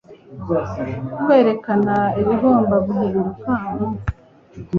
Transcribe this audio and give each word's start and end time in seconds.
kwerekana 1.23 1.95
ibigomba 2.21 2.75
guhinduka 2.85 3.51
mu 3.73 3.87